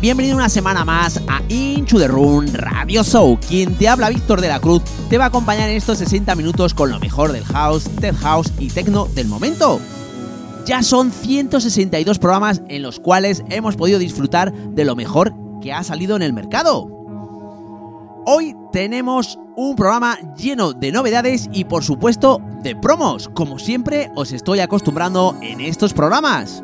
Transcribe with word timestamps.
bienvenido 0.00 0.36
una 0.36 0.48
semana 0.48 0.84
más 0.84 1.20
a 1.28 1.42
Into 1.48 1.98
the 1.98 2.08
Room 2.08 2.46
Radio 2.54 3.04
Show. 3.04 3.38
Quien 3.46 3.74
te 3.74 3.86
habla, 3.86 4.08
Víctor 4.08 4.40
de 4.40 4.48
la 4.48 4.58
Cruz, 4.58 4.82
te 5.10 5.18
va 5.18 5.24
a 5.24 5.28
acompañar 5.28 5.68
en 5.68 5.76
estos 5.76 5.98
60 5.98 6.34
minutos 6.36 6.72
con 6.72 6.90
lo 6.90 6.98
mejor 6.98 7.32
del 7.32 7.44
house, 7.44 7.84
tech 8.00 8.16
house 8.16 8.50
y 8.58 8.68
techno 8.68 9.06
del 9.06 9.28
momento. 9.28 9.78
Ya 10.64 10.82
son 10.82 11.10
162 11.10 12.18
programas 12.18 12.62
en 12.68 12.82
los 12.82 12.98
cuales 12.98 13.44
hemos 13.50 13.76
podido 13.76 13.98
disfrutar 13.98 14.52
de 14.52 14.84
lo 14.84 14.96
mejor 14.96 15.34
que 15.60 15.72
ha 15.72 15.84
salido 15.84 16.16
en 16.16 16.22
el 16.22 16.32
mercado. 16.32 16.88
Hoy 18.24 18.56
tenemos 18.72 19.38
un 19.56 19.76
programa 19.76 20.18
lleno 20.36 20.72
de 20.72 20.92
novedades 20.92 21.48
y 21.52 21.64
por 21.64 21.84
supuesto 21.84 22.40
de 22.62 22.74
promos, 22.74 23.28
como 23.34 23.58
siempre 23.58 24.10
os 24.14 24.32
estoy 24.32 24.60
acostumbrando 24.60 25.36
en 25.42 25.60
estos 25.60 25.92
programas. 25.92 26.62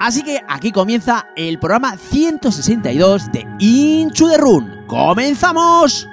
Así 0.00 0.22
que 0.22 0.40
aquí 0.48 0.72
comienza 0.72 1.26
el 1.36 1.58
programa 1.58 1.98
162 1.98 3.30
de 3.32 3.46
Inchu 3.58 4.30
the 4.30 4.38
Run. 4.38 4.86
¡Comenzamos! 4.86 6.08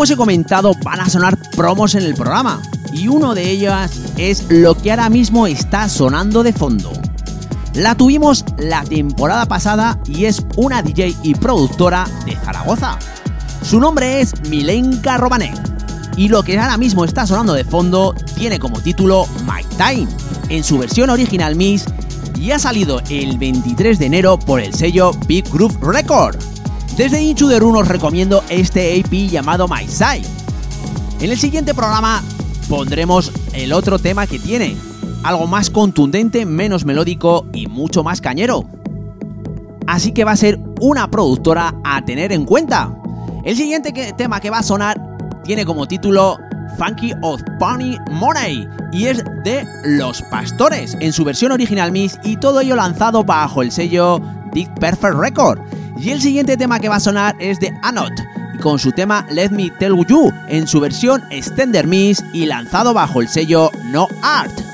Como 0.00 0.04
os 0.04 0.10
he 0.12 0.16
comentado, 0.16 0.72
van 0.82 0.98
a 1.00 1.10
sonar 1.10 1.36
promos 1.54 1.94
en 1.94 2.04
el 2.04 2.14
programa 2.14 2.62
y 2.90 3.08
uno 3.08 3.34
de 3.34 3.50
ellas 3.50 3.92
es 4.16 4.46
lo 4.48 4.74
que 4.74 4.92
ahora 4.92 5.10
mismo 5.10 5.46
está 5.46 5.90
sonando 5.90 6.42
de 6.42 6.54
fondo. 6.54 6.90
La 7.74 7.94
tuvimos 7.94 8.46
la 8.56 8.82
temporada 8.82 9.44
pasada 9.44 10.00
y 10.06 10.24
es 10.24 10.42
una 10.56 10.80
DJ 10.80 11.14
y 11.22 11.34
productora 11.34 12.08
de 12.24 12.34
Zaragoza. 12.34 12.98
Su 13.62 13.78
nombre 13.78 14.22
es 14.22 14.32
Milenka 14.48 15.18
Romanek 15.18 15.60
y 16.16 16.28
lo 16.28 16.42
que 16.44 16.58
ahora 16.58 16.78
mismo 16.78 17.04
está 17.04 17.26
sonando 17.26 17.52
de 17.52 17.64
fondo 17.64 18.14
tiene 18.36 18.58
como 18.58 18.80
título 18.80 19.26
My 19.44 19.62
Time 19.76 20.08
en 20.48 20.64
su 20.64 20.78
versión 20.78 21.10
original 21.10 21.56
Miss 21.56 21.84
y 22.38 22.52
ha 22.52 22.58
salido 22.58 23.02
el 23.10 23.36
23 23.36 23.98
de 23.98 24.06
enero 24.06 24.38
por 24.38 24.60
el 24.60 24.72
sello 24.72 25.12
Big 25.26 25.44
Groove 25.52 25.76
Record. 25.82 26.59
Desde 27.00 27.22
Inchu 27.22 27.48
de 27.48 27.58
Rune 27.58 27.78
os 27.78 27.88
recomiendo 27.88 28.44
este 28.50 29.00
AP 29.00 29.30
llamado 29.30 29.66
My 29.66 29.88
Side. 29.88 30.28
En 31.22 31.30
el 31.30 31.38
siguiente 31.38 31.72
programa 31.72 32.22
pondremos 32.68 33.32
el 33.54 33.72
otro 33.72 33.98
tema 33.98 34.26
que 34.26 34.38
tiene, 34.38 34.76
algo 35.22 35.46
más 35.46 35.70
contundente, 35.70 36.44
menos 36.44 36.84
melódico 36.84 37.46
y 37.54 37.68
mucho 37.68 38.04
más 38.04 38.20
cañero. 38.20 38.66
Así 39.86 40.12
que 40.12 40.24
va 40.24 40.32
a 40.32 40.36
ser 40.36 40.60
una 40.78 41.10
productora 41.10 41.74
a 41.84 42.04
tener 42.04 42.32
en 42.32 42.44
cuenta. 42.44 42.94
El 43.46 43.56
siguiente 43.56 43.94
tema 44.18 44.38
que 44.40 44.50
va 44.50 44.58
a 44.58 44.62
sonar 44.62 45.00
tiene 45.42 45.64
como 45.64 45.88
título 45.88 46.36
Funky 46.76 47.14
of 47.22 47.40
Pony 47.58 47.96
Money 48.10 48.68
y 48.92 49.06
es 49.06 49.24
de 49.42 49.66
Los 49.84 50.20
Pastores 50.30 50.98
en 51.00 51.14
su 51.14 51.24
versión 51.24 51.52
original 51.52 51.92
Miss 51.92 52.18
y 52.24 52.36
todo 52.36 52.60
ello 52.60 52.76
lanzado 52.76 53.24
bajo 53.24 53.62
el 53.62 53.72
sello 53.72 54.20
Dick 54.52 54.72
Perfect 54.78 55.14
Record. 55.14 55.60
Y 55.98 56.10
el 56.10 56.20
siguiente 56.20 56.56
tema 56.56 56.80
que 56.80 56.88
va 56.88 56.96
a 56.96 57.00
sonar 57.00 57.36
es 57.38 57.60
de 57.60 57.72
Anot 57.82 58.12
con 58.60 58.78
su 58.78 58.92
tema 58.92 59.26
Let 59.30 59.50
Me 59.50 59.70
Tell 59.70 60.04
You 60.06 60.32
en 60.48 60.66
su 60.66 60.80
versión 60.80 61.22
Extender 61.30 61.86
Miss 61.86 62.22
y 62.32 62.46
lanzado 62.46 62.94
bajo 62.94 63.20
el 63.20 63.28
sello 63.28 63.70
No 63.90 64.06
Art. 64.22 64.69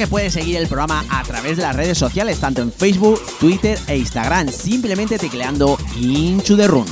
Que 0.00 0.06
puedes 0.06 0.32
seguir 0.32 0.56
el 0.56 0.66
programa 0.66 1.04
a 1.10 1.22
través 1.24 1.58
de 1.58 1.62
las 1.62 1.76
redes 1.76 1.98
sociales, 1.98 2.40
tanto 2.40 2.62
en 2.62 2.72
Facebook, 2.72 3.20
Twitter 3.38 3.78
e 3.86 3.98
Instagram, 3.98 4.48
simplemente 4.48 5.18
tecleando 5.18 5.76
Into 6.00 6.56
the 6.56 6.66
Room. 6.66 6.86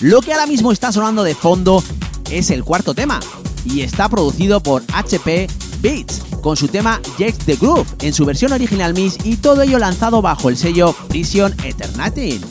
Lo 0.00 0.20
que 0.20 0.34
ahora 0.34 0.46
mismo 0.46 0.70
está 0.70 0.92
sonando 0.92 1.24
de 1.24 1.34
fondo 1.34 1.82
es 2.30 2.50
el 2.50 2.64
cuarto 2.64 2.92
tema 2.92 3.18
y 3.64 3.80
está 3.80 4.10
producido 4.10 4.62
por 4.62 4.82
HP 4.92 5.46
Beats 5.80 6.20
con 6.42 6.54
su 6.54 6.68
tema 6.68 7.00
Jack 7.18 7.34
the 7.46 7.56
Groove 7.56 7.86
en 8.02 8.12
su 8.12 8.26
versión 8.26 8.52
original 8.52 8.92
Miss 8.92 9.16
y 9.24 9.36
todo 9.36 9.62
ello 9.62 9.78
lanzado 9.78 10.20
bajo 10.20 10.50
el 10.50 10.58
sello 10.58 10.94
Vision 11.08 11.56
Eternity. 11.64 12.42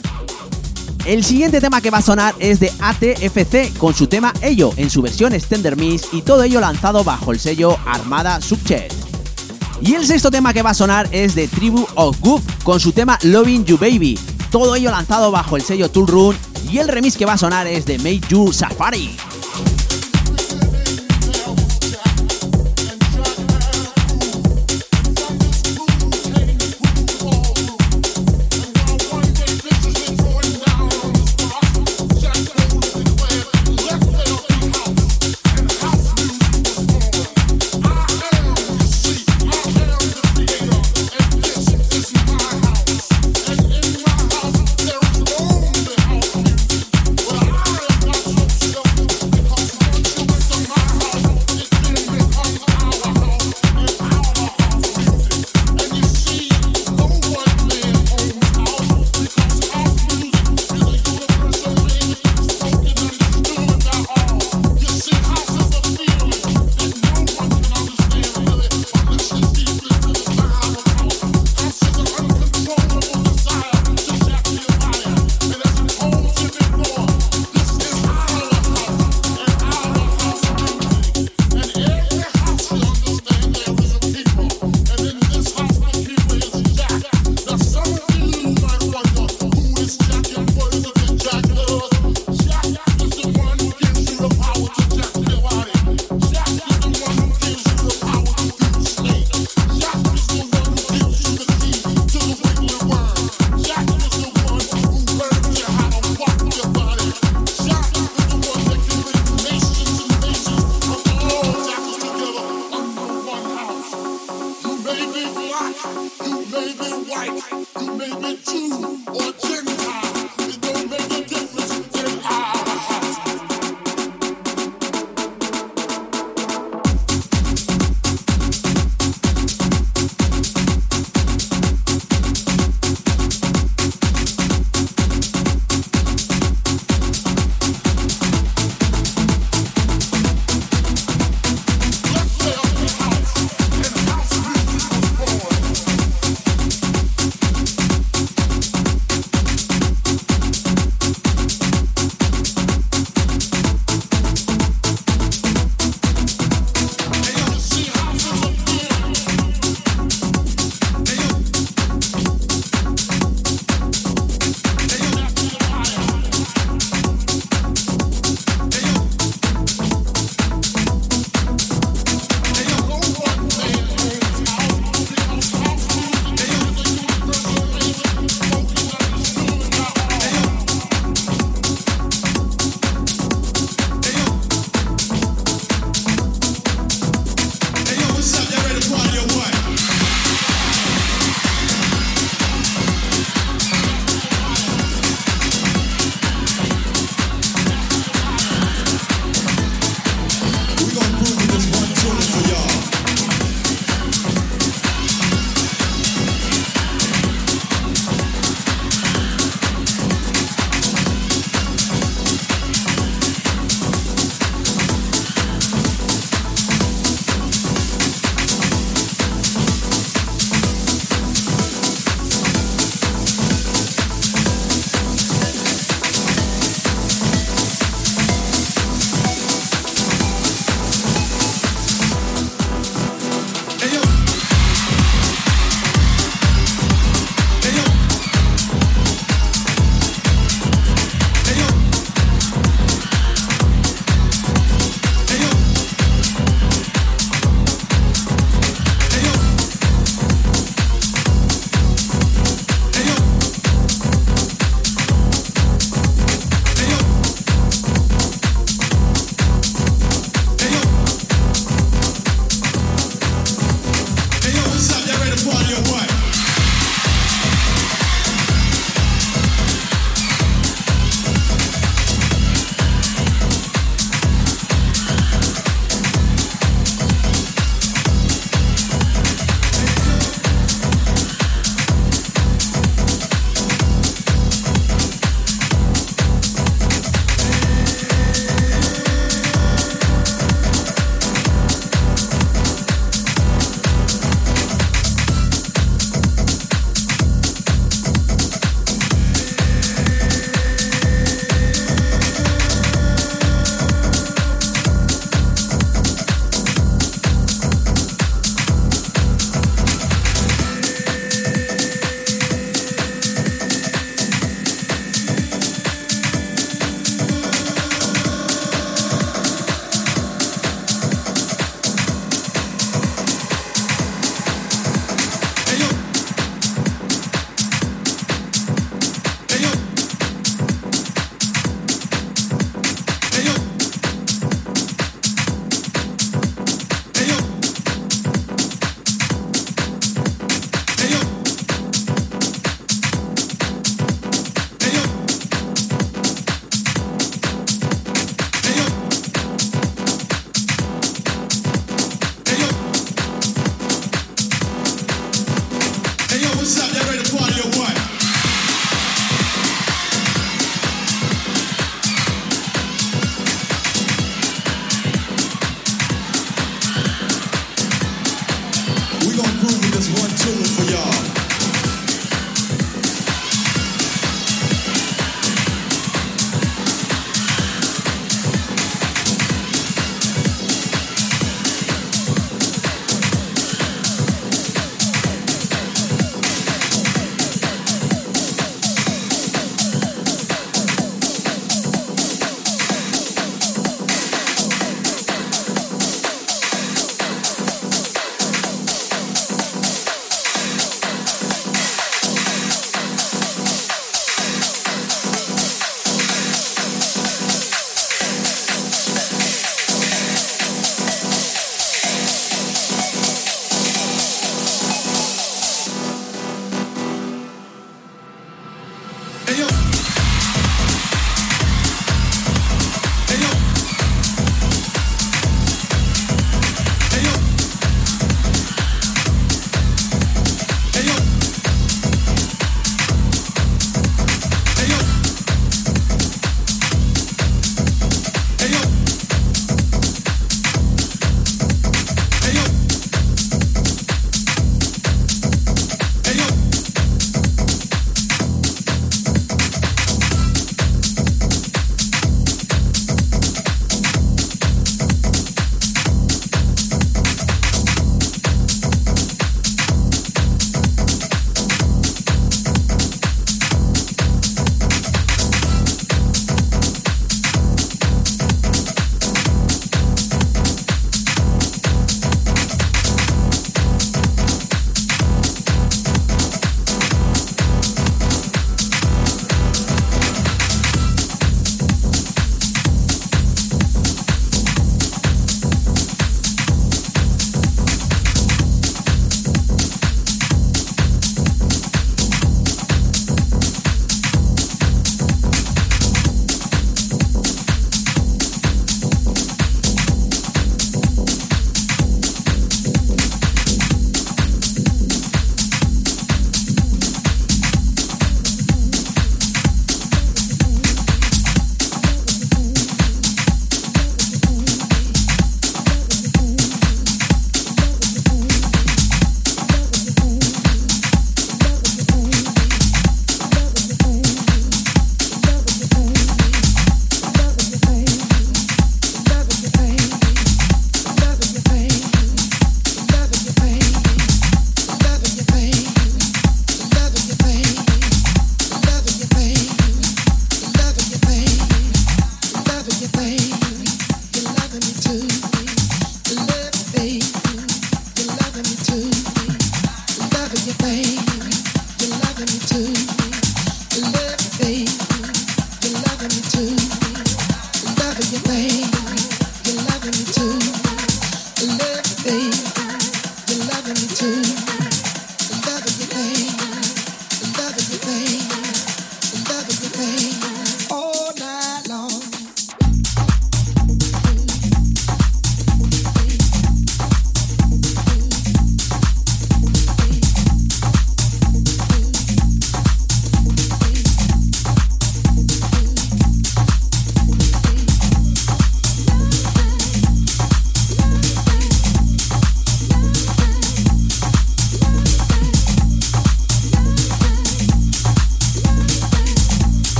El 1.04 1.22
siguiente 1.22 1.60
tema 1.60 1.80
que 1.80 1.90
va 1.90 1.98
a 1.98 2.02
sonar 2.02 2.34
es 2.40 2.58
de 2.58 2.72
ATFC 2.80 3.78
con 3.78 3.94
su 3.94 4.08
tema 4.08 4.34
Ello 4.42 4.72
en 4.76 4.90
su 4.90 5.02
versión 5.02 5.34
Extender 5.34 5.76
Miss 5.76 6.08
y 6.10 6.22
todo 6.22 6.42
ello 6.42 6.58
lanzado 6.58 7.04
bajo 7.04 7.30
el 7.30 7.38
sello 7.38 7.78
Armada 7.86 8.40
Subchet. 8.40 8.97
Y 9.80 9.94
el 9.94 10.06
sexto 10.06 10.30
tema 10.30 10.52
que 10.52 10.62
va 10.62 10.70
a 10.70 10.74
sonar 10.74 11.08
es 11.12 11.34
de 11.34 11.46
Tribu 11.46 11.86
of 11.94 12.18
Goof 12.20 12.42
con 12.64 12.80
su 12.80 12.92
tema 12.92 13.18
Loving 13.22 13.64
You 13.64 13.78
Baby, 13.78 14.18
todo 14.50 14.74
ello 14.74 14.90
lanzado 14.90 15.30
bajo 15.30 15.56
el 15.56 15.62
sello 15.62 15.90
Tool 15.90 16.08
Run 16.08 16.36
y 16.70 16.78
el 16.78 16.88
remix 16.88 17.16
que 17.16 17.26
va 17.26 17.34
a 17.34 17.38
sonar 17.38 17.66
es 17.66 17.86
de 17.86 17.98
Make 17.98 18.22
You 18.28 18.52
Safari. 18.52 19.27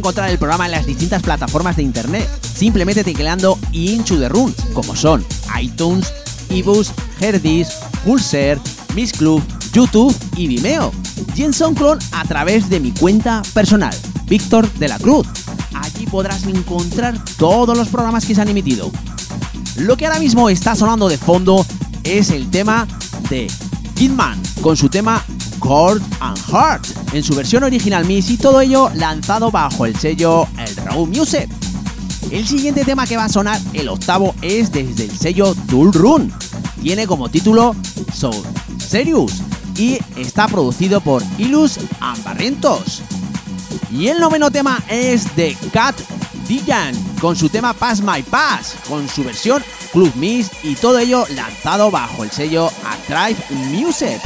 Encontrar 0.00 0.30
el 0.30 0.38
programa 0.38 0.64
en 0.64 0.72
las 0.72 0.86
distintas 0.86 1.22
plataformas 1.22 1.76
de 1.76 1.82
internet, 1.82 2.26
simplemente 2.42 3.04
tecleando 3.04 3.58
Into 3.72 4.18
the 4.18 4.30
Room, 4.30 4.54
como 4.72 4.96
son 4.96 5.24
iTunes, 5.60 6.10
eBooks, 6.48 6.92
Herdis, 7.20 7.68
Pulser, 8.04 8.58
Miss 8.94 9.12
Club, 9.12 9.42
YouTube 9.74 10.16
y 10.36 10.46
Vimeo. 10.46 10.90
Y 11.36 11.42
en 11.42 11.52
SoundCloud 11.52 11.98
a 12.12 12.24
través 12.24 12.70
de 12.70 12.80
mi 12.80 12.92
cuenta 12.92 13.42
personal, 13.52 13.94
Víctor 14.24 14.72
de 14.74 14.88
la 14.88 14.98
Cruz. 14.98 15.26
Allí 15.74 16.06
podrás 16.06 16.44
encontrar 16.44 17.22
todos 17.36 17.76
los 17.76 17.88
programas 17.88 18.24
que 18.24 18.34
se 18.34 18.40
han 18.40 18.48
emitido. 18.48 18.90
Lo 19.76 19.98
que 19.98 20.06
ahora 20.06 20.18
mismo 20.18 20.48
está 20.48 20.74
sonando 20.74 21.10
de 21.10 21.18
fondo 21.18 21.66
es 22.04 22.30
el 22.30 22.50
tema 22.50 22.88
de 23.28 23.48
Kidman 23.94 24.40
con 24.62 24.78
su 24.78 24.88
tema 24.88 25.22
Cold 25.60 26.02
and 26.20 26.38
Heart 26.50 26.86
en 27.12 27.22
su 27.22 27.34
versión 27.34 27.62
original 27.62 28.04
Miss 28.04 28.30
y 28.30 28.36
todo 28.36 28.60
ello 28.60 28.90
lanzado 28.94 29.50
bajo 29.50 29.86
el 29.86 29.96
sello 29.96 30.48
El 30.58 30.74
Raw 30.76 31.06
Music. 31.06 31.48
El 32.30 32.46
siguiente 32.46 32.84
tema 32.84 33.06
que 33.06 33.16
va 33.16 33.24
a 33.24 33.28
sonar, 33.28 33.60
el 33.72 33.88
octavo, 33.88 34.34
es 34.42 34.72
desde 34.72 35.04
el 35.04 35.16
sello 35.16 35.54
Tool 35.68 35.92
Run. 35.92 36.32
Tiene 36.82 37.06
como 37.06 37.28
título 37.28 37.76
So 38.12 38.30
Serious 38.78 39.42
y 39.76 39.98
está 40.16 40.48
producido 40.48 41.00
por 41.00 41.22
Ilus 41.38 41.78
Ambarrientos. 42.00 43.02
Y 43.92 44.08
el 44.08 44.20
noveno 44.20 44.50
tema 44.50 44.82
es 44.88 45.34
de 45.36 45.56
Cat 45.72 45.96
Digan 46.46 46.94
con 47.20 47.36
su 47.36 47.48
tema 47.48 47.72
Pass 47.72 48.00
My 48.00 48.22
Pass, 48.22 48.74
con 48.88 49.08
su 49.08 49.22
versión 49.22 49.62
Club 49.92 50.12
Miss 50.16 50.50
y 50.64 50.74
todo 50.74 50.98
ello 50.98 51.24
lanzado 51.34 51.90
bajo 51.90 52.24
el 52.24 52.30
sello 52.30 52.70
Drive 53.08 53.38
Music. 53.70 54.20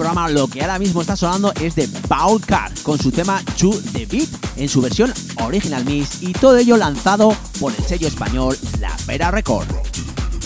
Programa, 0.00 0.30
lo 0.30 0.48
que 0.48 0.62
ahora 0.62 0.78
mismo 0.78 1.02
está 1.02 1.14
sonando 1.14 1.52
es 1.60 1.74
de 1.74 1.86
Paul 2.08 2.40
Carr 2.40 2.72
con 2.82 2.98
su 2.98 3.12
tema 3.12 3.42
To 3.58 3.70
The 3.92 4.06
Beat 4.06 4.28
en 4.56 4.66
su 4.66 4.80
versión 4.80 5.12
Original 5.42 5.84
Mix 5.84 6.22
y 6.22 6.32
todo 6.32 6.56
ello 6.56 6.78
lanzado 6.78 7.36
por 7.60 7.74
el 7.74 7.84
sello 7.84 8.08
español 8.08 8.56
La 8.80 8.96
Vera 9.06 9.30
Record. 9.30 9.66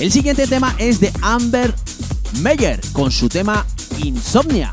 El 0.00 0.10
siguiente 0.10 0.48
tema 0.48 0.74
es 0.78 0.98
de 0.98 1.12
Amber 1.22 1.72
Meyer 2.40 2.80
con 2.92 3.12
su 3.12 3.28
tema 3.28 3.64
Insomnia, 3.98 4.72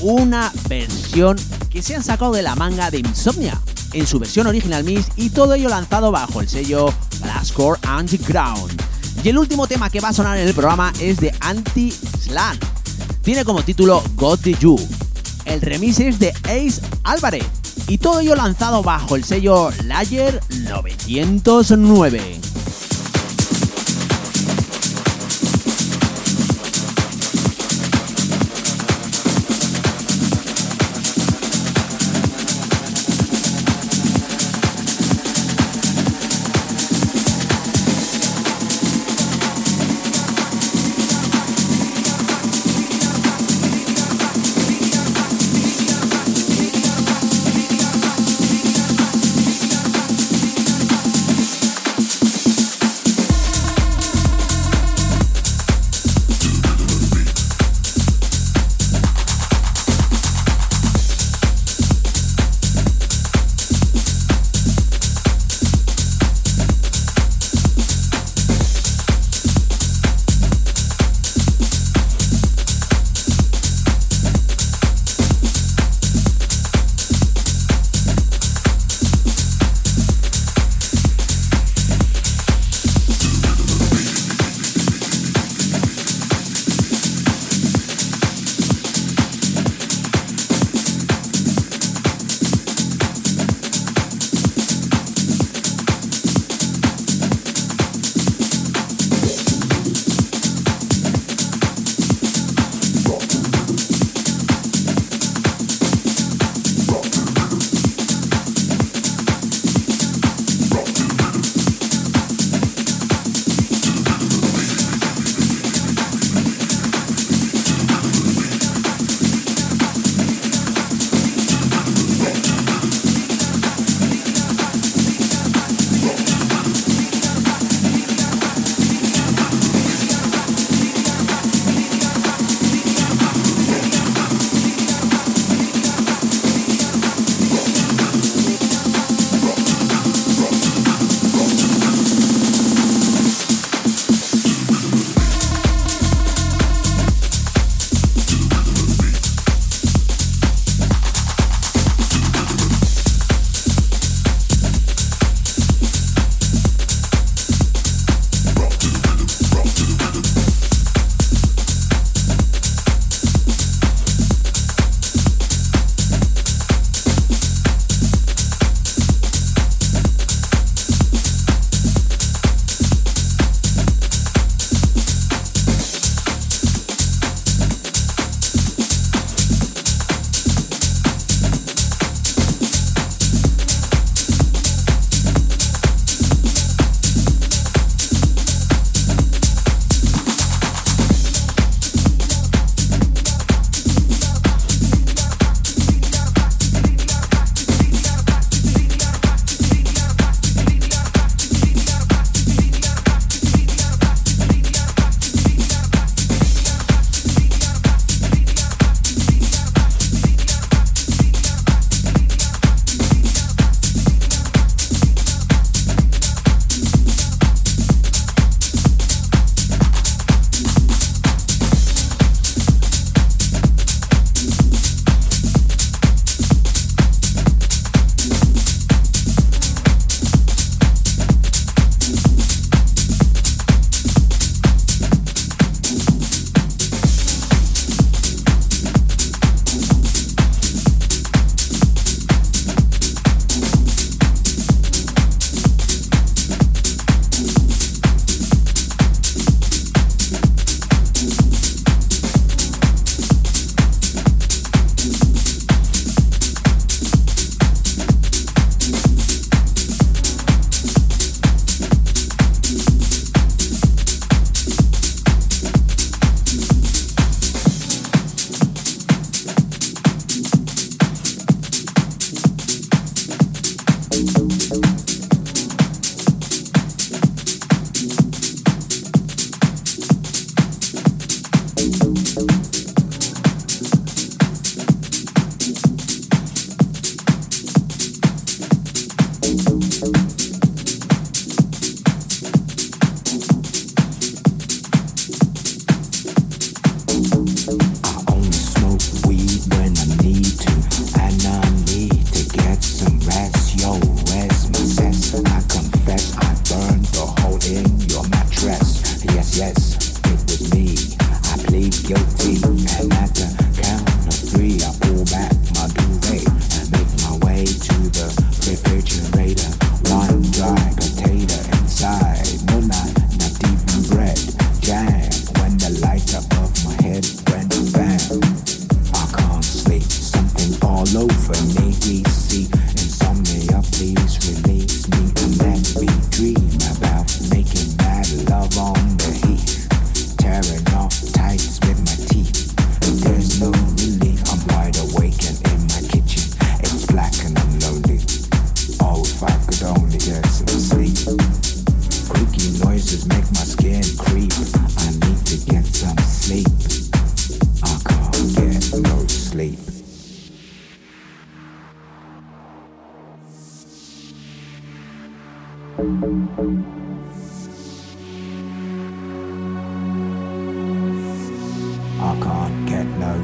una 0.00 0.52
versión 0.68 1.36
que 1.70 1.80
se 1.80 1.94
han 1.94 2.02
sacado 2.02 2.32
de 2.32 2.42
la 2.42 2.56
manga 2.56 2.90
de 2.90 2.98
Insomnia 2.98 3.60
en 3.92 4.08
su 4.08 4.18
versión 4.18 4.48
Original 4.48 4.82
Mix 4.82 5.06
y 5.14 5.30
todo 5.30 5.54
ello 5.54 5.68
lanzado 5.68 6.10
bajo 6.10 6.40
el 6.40 6.48
sello 6.48 6.92
Glasscore 7.22 7.78
Underground. 7.88 8.82
Y 9.22 9.28
el 9.28 9.38
último 9.38 9.68
tema 9.68 9.88
que 9.88 10.00
va 10.00 10.08
a 10.08 10.12
sonar 10.12 10.36
en 10.36 10.48
el 10.48 10.54
programa 10.54 10.92
es 10.98 11.18
de 11.18 11.32
Anti-Slan 11.38 12.58
tiene 13.26 13.44
como 13.44 13.64
título 13.64 14.04
God 14.14 14.38
the 14.38 14.54
You. 14.54 14.78
El 15.46 15.60
remix 15.60 15.98
es 15.98 16.20
de 16.20 16.30
Ace 16.44 16.80
Álvarez 17.02 17.44
y 17.88 17.98
todo 17.98 18.20
ello 18.20 18.36
lanzado 18.36 18.84
bajo 18.84 19.16
el 19.16 19.24
sello 19.24 19.72
Layer 19.82 20.40
909. 20.70 22.35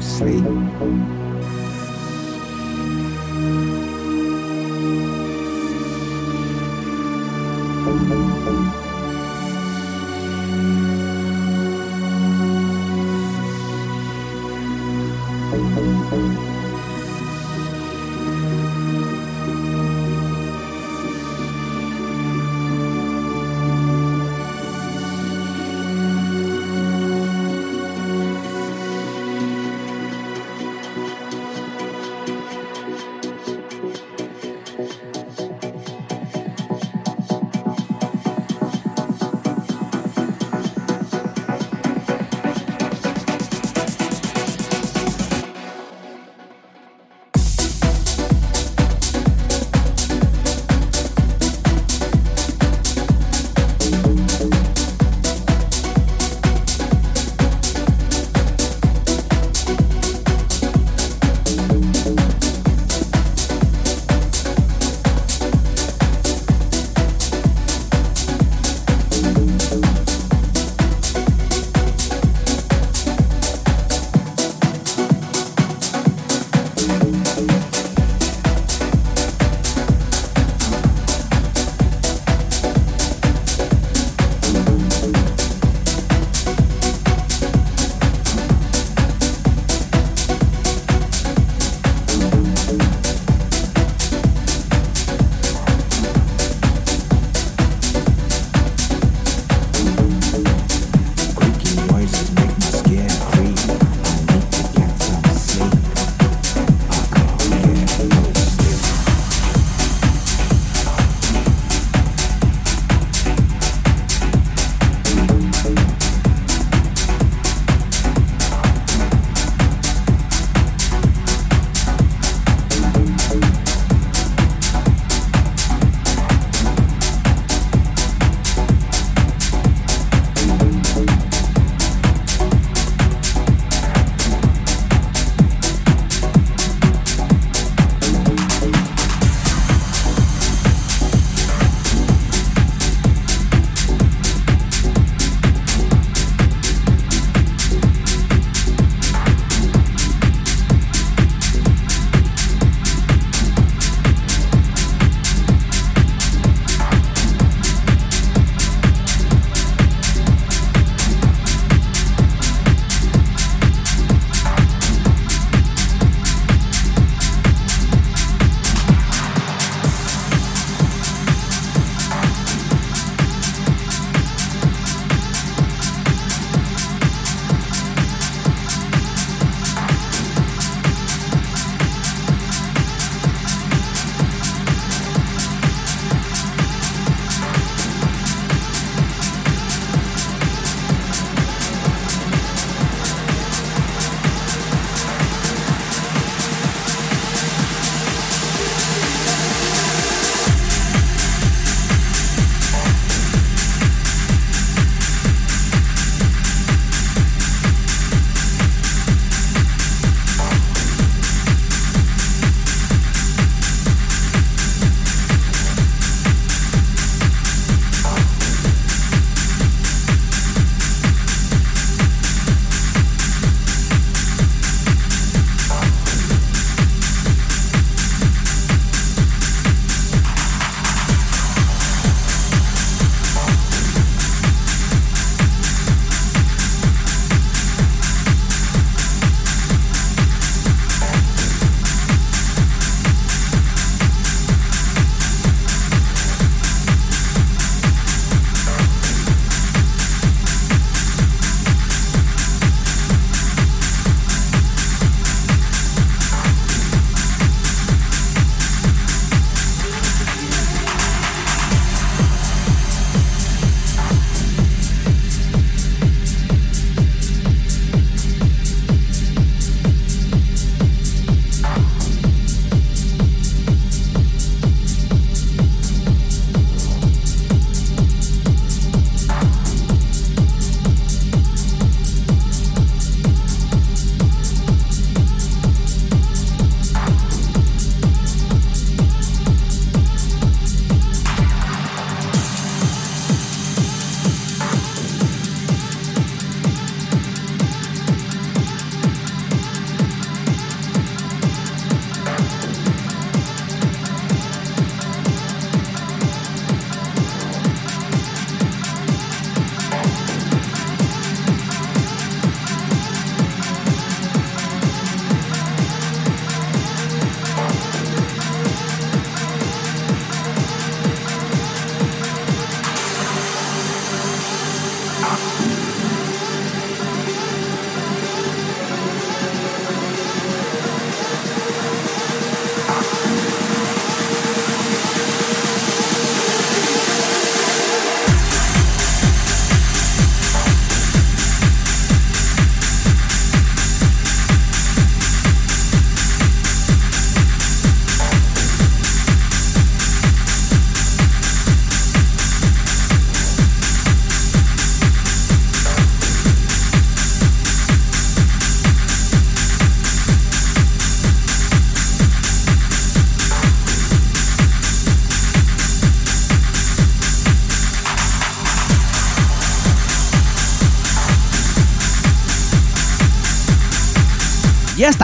sleep. 0.03 1.22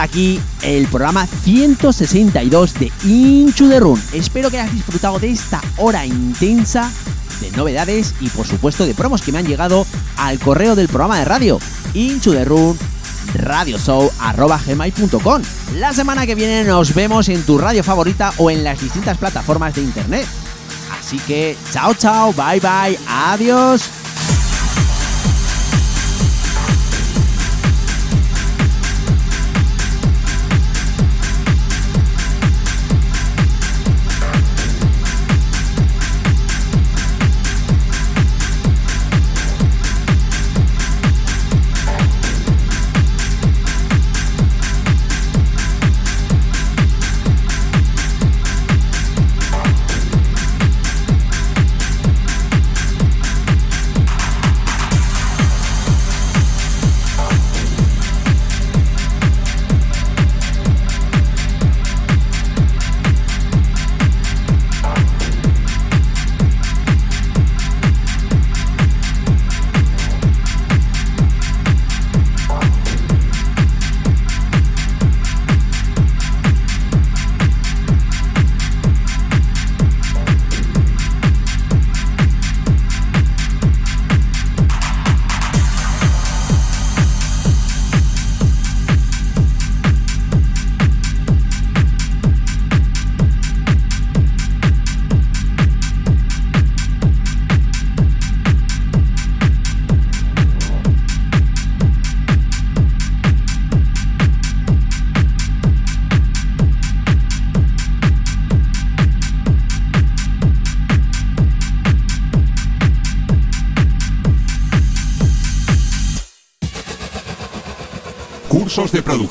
Aquí 0.00 0.40
el 0.62 0.86
programa 0.88 1.26
162 1.26 2.74
de 2.74 2.92
Inchu 3.04 3.70
Run. 3.78 4.02
Espero 4.12 4.50
que 4.50 4.58
hayas 4.58 4.74
disfrutado 4.74 5.18
de 5.18 5.30
esta 5.30 5.62
hora 5.76 6.06
intensa 6.06 6.90
de 7.40 7.50
novedades 7.52 8.14
y 8.20 8.28
por 8.28 8.46
supuesto 8.46 8.84
de 8.86 8.94
promos 8.94 9.22
que 9.22 9.32
me 9.32 9.38
han 9.38 9.46
llegado 9.46 9.86
al 10.16 10.38
correo 10.38 10.76
del 10.76 10.88
programa 10.88 11.18
de 11.18 11.24
radio 11.24 11.58
Inchu 11.94 12.32
the 12.32 12.44
Run 12.44 12.78
radioshow.gmail.com 13.34 15.42
La 15.76 15.92
semana 15.92 16.26
que 16.26 16.34
viene 16.34 16.64
nos 16.64 16.94
vemos 16.94 17.28
en 17.28 17.42
tu 17.42 17.58
radio 17.58 17.84
favorita 17.84 18.32
o 18.38 18.50
en 18.50 18.64
las 18.64 18.80
distintas 18.80 19.18
plataformas 19.18 19.74
de 19.74 19.82
internet. 19.82 20.26
Así 20.98 21.18
que 21.18 21.58
chao 21.72 21.92
chao, 21.94 22.32
bye 22.32 22.60
bye, 22.60 22.98
adiós. 23.08 23.99